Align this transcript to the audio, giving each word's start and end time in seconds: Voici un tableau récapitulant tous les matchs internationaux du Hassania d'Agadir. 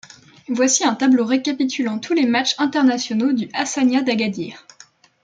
Voici 0.47 0.83
un 0.83 0.95
tableau 0.95 1.23
récapitulant 1.23 1.99
tous 1.99 2.15
les 2.15 2.25
matchs 2.25 2.55
internationaux 2.57 3.33
du 3.33 3.49
Hassania 3.53 4.01
d'Agadir. 4.01 4.65